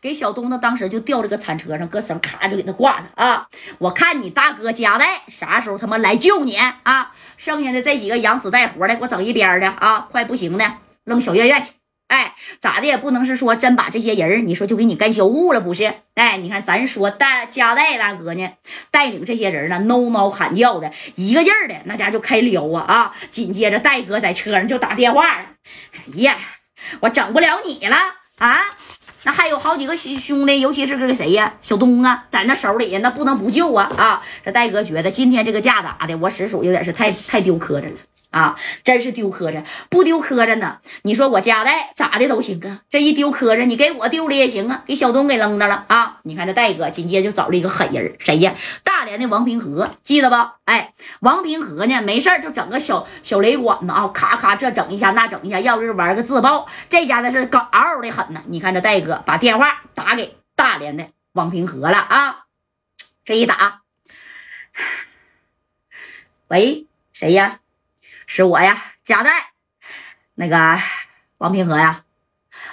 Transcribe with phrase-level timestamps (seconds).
[0.00, 3.46] 给小东子当时就吊这个铲车上，搁绳咔就给他挂着啊！
[3.78, 7.12] 我看你大哥夹带啥时候他妈来救你啊？
[7.36, 10.08] 剩下的这几个养死带活的，给我整一边的啊！
[10.10, 10.72] 快不行的，
[11.04, 11.72] 扔小院院去。
[12.08, 15.94] 哎，咋的也不能是说真把这些人你说就给你干销户了不是？
[16.14, 18.48] 哎，你看咱说大加代大哥呢，
[18.90, 23.16] 带领这些人呢，嗷嗷喊叫的，一个劲儿的那家就开撩啊啊！
[23.30, 25.46] 紧接着戴哥在车上就打电话了，
[25.94, 26.34] 哎呀，
[27.00, 27.96] 我整不了你了
[28.38, 28.60] 啊！
[29.22, 34.22] 那还有好几个兄兄弟，尤其是这个谁呀，小东啊，在那手里，那不能不救啊啊！
[34.44, 37.90] 这戴哥觉得今天这个架打的，我实属有点是太太丢磕碜了。
[38.30, 40.78] 啊，真是丢磕碜，不丢磕碜呢？
[41.02, 46.18] 你说我家带咋的都行啊，这一丢磕碜，你给我丢了也行啊，给小东给扔那了啊！
[46.22, 48.54] 你看这戴哥紧接着就找了一个狠人，谁呀？
[48.84, 50.36] 大连的王平和，记得不？
[50.64, 58.42] 哎，王平和呢，没事就整个小小雷管子啊，咔咔这整一下那整一下，要不是玩个自爆，这家的是嗷嗷的狠呢。
[58.46, 62.44] 你看这戴哥把电话打给大连的王平和了啊，
[63.24, 63.80] 这一打，
[66.46, 67.58] 喂，谁呀？
[68.32, 69.32] 是我呀，贾代，
[70.36, 70.78] 那个
[71.38, 72.04] 王平和呀，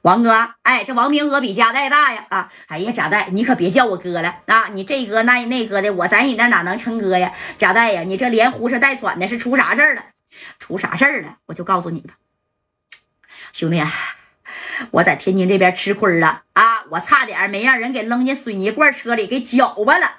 [0.00, 7.34] 王哥，哎，这王平和比贾代大呀，啊，哎呀，贾代，你可别叫我哥了啊，你这哥那那哥的，我在你那哪能称哥呀？
[7.58, 10.06] 贾代呀，你这连呼哧带喘的，是出啥事儿了？
[10.58, 11.36] 出啥事儿了？
[11.44, 12.14] 我就告诉你吧，
[13.52, 13.92] 兄弟啊，
[14.92, 20.12] 我在天津这边吃亏了啊，我差点没让人给扔进水泥罐车里给搅巴了。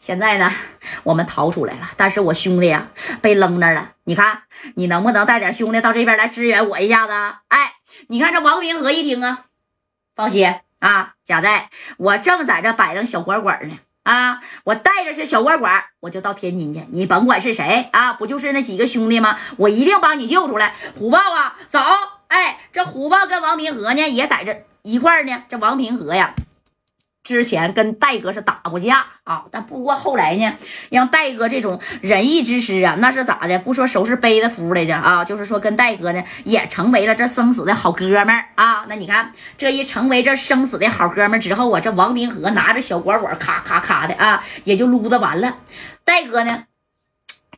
[0.00, 0.50] 现在呢，
[1.04, 2.88] 我们逃出来了，但是我兄弟呀
[3.20, 3.92] 被扔那了。
[4.04, 4.42] 你看，
[4.74, 7.12] 你能不能带点兄弟到这边来支援我一下子？
[7.48, 7.74] 哎，
[8.08, 9.44] 你看这王平和一听啊，
[10.16, 13.78] 放心啊，贾代，我正在这摆弄小管管呢。
[14.02, 16.86] 啊，我带着这小管管，我就到天津去。
[16.90, 19.38] 你甭管是谁啊，不就是那几个兄弟吗？
[19.58, 20.74] 我一定帮你救出来。
[20.98, 21.78] 虎豹啊，走！
[22.28, 25.44] 哎，这虎豹跟王平和呢也在这一块呢。
[25.48, 26.32] 这王平和呀。
[27.30, 30.52] 之前跟戴哥是打过架啊，但不过后来呢，
[30.90, 33.58] 让戴哥这种仁义之师啊，那是咋的？
[33.60, 38.84] 不说收拾杯子服来着啊，就是说跟戴哥呢也成为了这生死的好哥们儿啊。
[38.88, 45.56] 那你看这一成为这生死的好哥们儿之后啊，这王明河拿着小管管咔咔咔的啊，也就撸的完了。
[46.04, 46.64] 戴哥呢？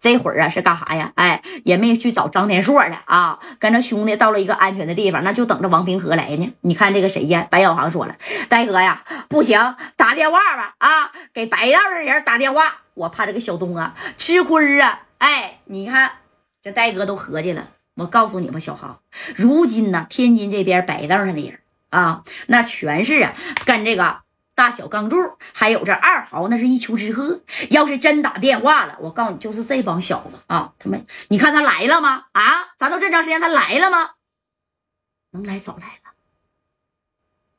[0.03, 1.13] 这会儿啊是干啥呀？
[1.15, 6.53] 哎，也没去找张天硕了啊，跟着兄弟到了一个安全的地方，那就等着王平和来呢。
[6.63, 7.47] 你看这个谁呀？
[7.49, 8.17] 白小航说了，
[8.49, 15.03] 戴哥呀，不行，打电话吧啊，给白道的人打电话，我怕这个小东啊吃亏啊。
[15.19, 16.11] 哎，你看
[16.61, 18.99] 这戴哥都合计了，我告诉你吧，小航，
[19.37, 23.33] 如今呢，天津这边白道上的人啊，那全是啊
[23.65, 24.22] 跟这个。
[24.55, 25.17] 大小钢柱，
[25.53, 27.41] 还有这二豪，那是一丘之貉。
[27.71, 30.75] 要是真打电话了，我告诉你，就是这帮小子啊！
[30.79, 32.27] 他们，你看他来了吗？
[32.33, 34.11] 啊，咱都这长时间，他来了吗？
[35.31, 36.13] 能来早来了，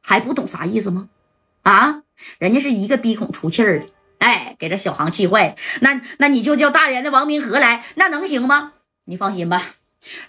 [0.04, 1.10] 还不懂啥意思吗？
[1.64, 2.04] 啊，
[2.38, 3.90] 人家是一个鼻孔出气儿的，
[4.20, 5.56] 哎，给这小航气坏了。
[5.82, 8.74] 那那你就叫大连的王明和来，那能行吗？
[9.06, 9.62] 你放心吧，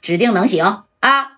[0.01, 1.34] 指定能行啊！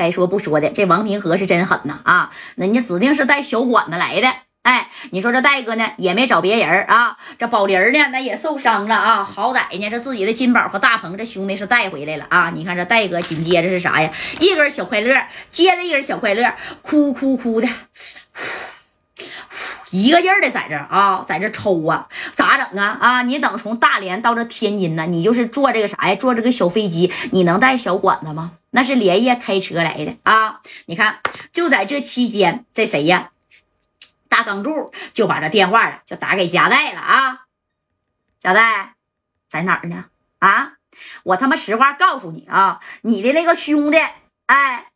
[0.00, 2.30] 该说不说的，这王平和是真狠呐啊！
[2.54, 4.32] 人家指定是带小管子来的。
[4.62, 7.18] 哎，你说这戴哥呢，也没找别人啊。
[7.36, 9.22] 这宝林呢，那也受伤了啊。
[9.22, 12.50] 好歹呢，这自己的金宝和大鹏这兄弟是带回来了啊。
[12.54, 14.10] 你看这戴哥紧接着是啥呀？
[14.40, 15.14] 一根小快乐，
[15.50, 17.68] 接着一根小快乐，哭哭哭的。
[19.90, 22.96] 一个劲儿的在这啊，在这抽啊，咋整啊？
[23.00, 26.14] 啊，你等从大连到这天津呢，你就是坐这个啥呀？
[26.14, 28.52] 坐这个小飞机，你能带小管子吗？
[28.70, 30.60] 那是连夜开车来的啊！
[30.86, 31.18] 你看，
[31.52, 33.30] 就在这期间，这谁呀？
[34.28, 37.46] 大钢柱就把这电话就打给夹带了啊！
[38.38, 38.94] 夹带
[39.48, 40.04] 在哪儿呢？
[40.38, 40.74] 啊，
[41.24, 43.98] 我他妈实话告诉你啊，你的那个兄弟，
[44.46, 44.86] 哎，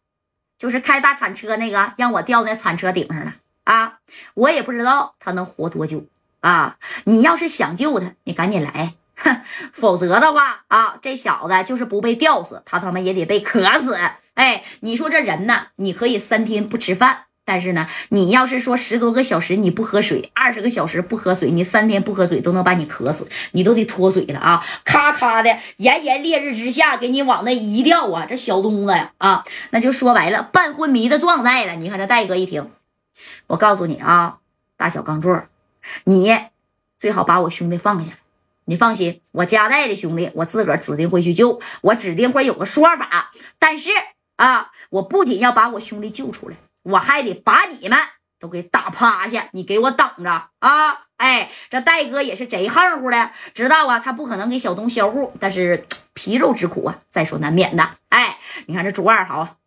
[0.57, 3.35] 就是开大铲车那个，让我吊在铲车顶上了。
[3.65, 3.99] 啊，
[4.35, 6.05] 我也不知道他能活多久
[6.41, 6.77] 啊！
[7.05, 9.41] 你要是想救他，你赶紧来，哼，
[9.73, 13.97] 否则的话啊，这小子就是不被吊死，他他妈也得被渴死。
[14.35, 15.69] 哎，你说这人呢？
[15.77, 24.65] 你可以三天不吃饭，但是呢，你要是说十多个小时你不喝水，二十个小时不喝水，你三天不喝水都能把你渴死，你都得脱水了啊！
[24.85, 31.77] 咔咔的，炎炎烈日之下给你往那一吊啊，这小东子呀啊，那就说白了，半昏迷的状态了。
[31.77, 32.71] 你看这戴哥一听。
[33.47, 34.39] 我告诉你啊，
[34.77, 35.43] 大小钢柱，
[36.05, 36.37] 你
[36.99, 38.19] 最好把我兄弟放下来。
[38.67, 43.31] 你放心，我家带的兄弟，我自个儿指定会去救，我指定会有个说法。
[43.59, 43.91] 但是
[44.37, 47.99] 啊，我不仅要把我兄弟救出来，我还得把你们
[48.41, 49.49] 都给打趴下。
[49.53, 51.03] 你给我等着啊！
[51.19, 57.99] 哎，这戴哥也是贼横乎的，知道啊，他不可能给小东销户，但是皮肉之苦啊，在所难免的。
[58.09, 59.59] 哎，你看这朱二豪，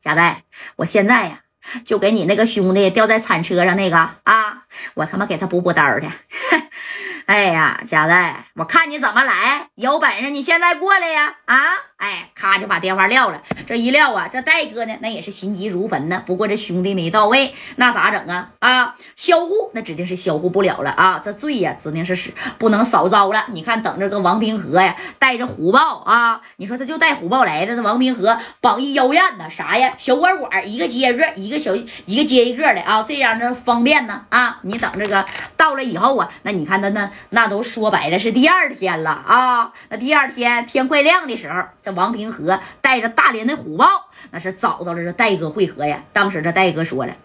[0.00, 0.44] 贾带，
[0.76, 1.42] 我现在呀。
[1.84, 6.08] 就给你那个兄弟吊在铲车上那个啊，我他妈给他补补刀去。
[7.26, 11.36] 哎呀，贾代，我看你怎么来，有本事你现在过来呀！
[11.44, 11.56] 啊，
[11.98, 13.42] 哎，咔就把电话撂了。
[13.66, 16.22] 这一撂啊，这戴哥呢，那也是心急如焚呢。
[16.24, 18.50] 不过这兄弟没到位，那咋整啊？
[18.60, 21.20] 啊，销户那指定是销户不了了啊！
[21.22, 23.44] 这罪呀，指定是是不能少遭了。
[23.52, 27.76] 你看，等着个王平和呀，带着虎豹啊，你说他就带虎豹来的。
[27.76, 29.92] 这王平和绑一妖艳呢，啥呀？
[29.98, 34.60] 小管管一个接一个，一个小一个接一个的啊，这样的方便呢啊！
[34.62, 37.10] 你等这个到了以后啊，那你看他那。
[37.30, 39.72] 那都说白了是第二天了啊！
[39.88, 41.62] 那第二天天快亮的时候，
[41.92, 46.04] 王平和带着大连的虎豹，那是找到了这戴哥会合呀。
[46.12, 47.16] 当时这戴哥说了。